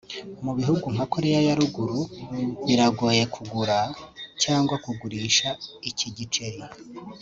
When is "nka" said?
0.93-1.05